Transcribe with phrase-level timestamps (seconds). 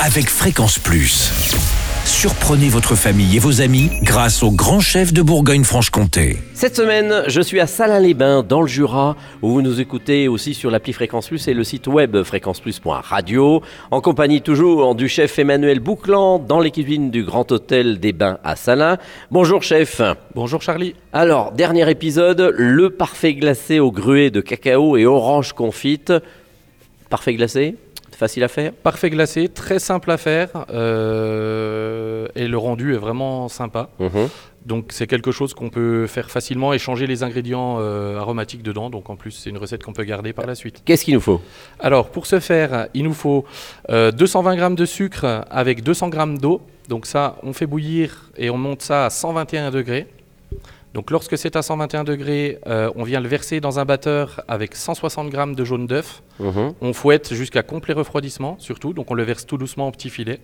[0.00, 1.30] avec Fréquence Plus.
[2.04, 6.38] Surprenez votre famille et vos amis grâce au grand chef de Bourgogne-Franche-Comté.
[6.52, 10.70] Cette semaine, je suis à Salins-les-Bains, dans le Jura, où vous nous écoutez aussi sur
[10.70, 16.38] l'appli Fréquence Plus et le site web fréquenceplus.radio, en compagnie toujours du chef Emmanuel Bouclan,
[16.38, 18.98] dans les cuisines du Grand Hôtel des Bains à Salins.
[19.30, 20.02] Bonjour chef.
[20.34, 20.94] Bonjour Charlie.
[21.12, 26.12] Alors, dernier épisode, le parfait glacé au gruet de cacao et orange confite.
[27.08, 27.76] Parfait glacé?
[28.16, 33.48] Facile à faire Parfait glacé, très simple à faire euh, et le rendu est vraiment
[33.48, 33.88] sympa.
[33.98, 34.28] Mhm.
[34.66, 38.88] Donc c'est quelque chose qu'on peut faire facilement et changer les ingrédients euh, aromatiques dedans.
[38.88, 40.82] Donc en plus c'est une recette qu'on peut garder par la suite.
[40.84, 41.40] Qu'est-ce qu'il nous faut?
[41.80, 43.44] Alors pour ce faire, il nous faut
[43.90, 46.62] euh, 220 g de sucre avec 200 g d'eau.
[46.88, 50.06] Donc ça, on fait bouillir et on monte ça à 121 degrés.
[50.94, 54.76] Donc lorsque c'est à 121 degrés, euh, on vient le verser dans un batteur avec
[54.76, 56.22] 160 g de jaune d'œuf.
[56.38, 56.74] Mhm.
[56.80, 58.92] On fouette jusqu'à complet refroidissement, surtout.
[58.92, 60.38] Donc on le verse tout doucement en petits filets.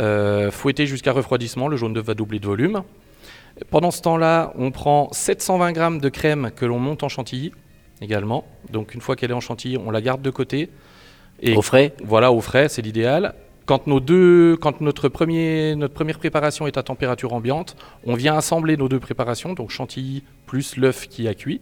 [0.00, 2.82] Euh, fouetter jusqu'à refroidissement, le jaune d'œuf va doubler de volume.
[3.68, 7.52] Pendant ce temps-là, on prend 720 g de crème que l'on monte en chantilly
[8.00, 8.46] également.
[8.72, 10.70] Donc une fois qu'elle est en chantilly, on la garde de côté.
[11.42, 11.92] Et Au frais?
[12.02, 13.34] voilà, au frais, c'est l'idéal.
[13.66, 18.88] Quand, nos deux, quand notre, première préparation est à température ambiante, on vient assembler nos
[18.88, 21.60] deux préparations, donc chantilly plus l'œuf qui a cuit.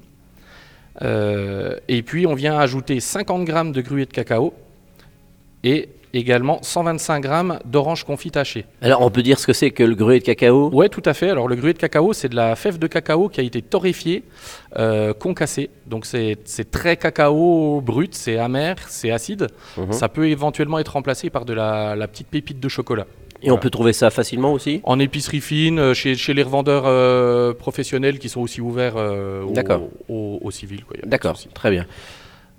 [1.03, 4.53] Euh, et puis on vient ajouter 50 g de gruet de cacao
[5.63, 7.31] et également 125 g
[7.65, 8.65] d'orange confit haché.
[8.81, 10.71] Alors, on peut dire ce que c'est que le gruet de cacao?
[10.73, 11.31] Ouais, tout à fait.
[11.31, 14.25] Alors le gruet de cacao, c'est de la fève de cacao qui a été torréfiée,
[14.79, 15.71] euh, concassée.
[15.87, 16.37] Donc c'est
[16.71, 19.49] très cacao brut, c'est amer, c'est acide.
[19.77, 19.93] Mhm.
[19.93, 23.07] Ça peut éventuellement être remplacé par de la, la petite pépite de chocolat.
[23.41, 24.81] Et on peut trouver ça facilement aussi?
[24.83, 29.45] En épicerie fine, euh, chez, chez les revendeurs euh, professionnels qui sont aussi ouverts euh,
[29.45, 29.83] au- D'accord.
[30.09, 30.85] au, au civil.
[30.85, 31.87] quoi, y a pas de D'accord, très bien.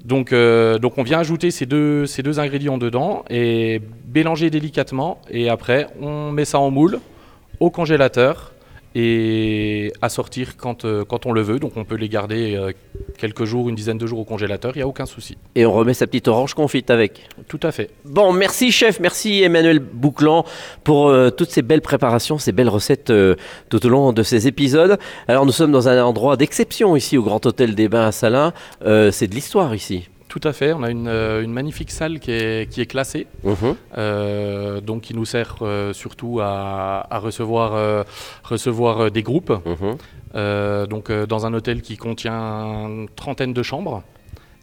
[0.06, 3.82] Donc, euh, donc on vient ajouter ces deux, ces deux ingrédients dedans et
[4.14, 5.20] mélanger délicatement.
[5.30, 7.00] Et après, on met ça en moule
[7.60, 8.54] au congélateur
[8.96, 11.60] et à sortir quand, euh, quand on le veut.
[11.60, 12.72] Donc on peut les garder euh,
[13.18, 15.38] quelques jours, une dizaine de jours au congélateur, il n'y a aucun souci.
[15.56, 17.30] Et on remet sa petite orange confite avec.
[17.48, 17.90] Tout à fait.
[18.06, 20.46] Bon, merci chef, merci Emmanuel Bouclan
[20.84, 23.14] pour euh, toutes ces belles préparations, ces belles recettes
[23.70, 24.98] tout au long de ces épisodes.
[25.28, 28.54] Alors nous sommes dans un endroit d'exception ici au Grand Hôtel des Bains à Salins.
[28.82, 30.10] C'est de l'histoire ici.
[30.28, 30.74] Tout à fait.
[30.74, 33.26] On a une, une magnifique salle qui est, qui est classée.
[33.44, 33.76] Mhm.
[34.80, 38.04] Euh, donc qui nous sert euh, surtout à, à recevoir, euh,
[38.44, 39.52] recevoir des groupes.
[39.52, 39.98] Mhm.
[40.90, 44.04] Donc dans un hôtel qui contient une trentaine de chambres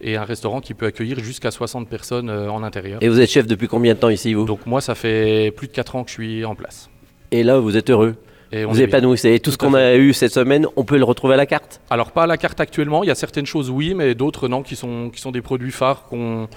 [0.00, 3.02] et un restaurant qui peut accueillir jusqu'à 60 personnes en intérieur.
[3.02, 4.44] Et vous êtes chef depuis combien de temps ici vous?
[4.44, 6.88] Donc moi ça fait plus de 4 ans que je suis en place.
[7.32, 8.14] Et là vous êtes heureux?
[8.52, 9.34] Et on Vous épanouissez.
[9.34, 11.36] Et tout ce Tout à qu'on a eu cette semaine, on peut le retrouver à
[11.36, 11.80] la carte?
[11.90, 14.62] Alors pas à la carte actuellement, il y a certaines choses oui, mais d'autres non,
[14.62, 16.48] qui sont, qui sont des produits phares qu'on...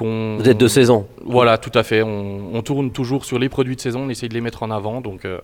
[0.00, 1.06] qu'on- Vous êtes de saison.
[1.24, 2.02] Voilà, tout à fait.
[2.02, 4.70] On, on tourne toujours sur les produits de saison, on essaye de les mettre en
[4.70, 5.38] avant, donc euh,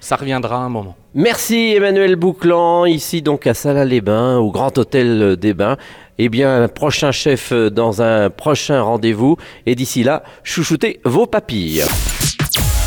[0.00, 0.96] ça reviendra un moment.
[1.14, 5.76] Merci Emmanuel Bouclan, ici donc à Salins-les-Bains, au Grand Hôtel des Bains.
[6.18, 9.36] Eh bien, un prochain chef euh, dans un prochain rendez-vous.
[9.66, 11.82] Et d'ici là, chouchoutez vos papilles.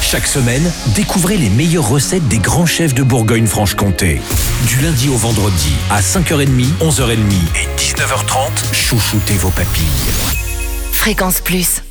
[0.01, 0.63] Chaque semaine,
[0.95, 4.19] découvrez les meilleures recettes des grands chefs de Bourgogne-Franche-Comté.
[4.67, 6.47] Du lundi au vendredi, à 5h30,
[6.81, 7.13] 11h30
[7.53, 10.48] et 19h30, chouchoutez vos papilles.
[10.99, 11.81] Fréquence Plus.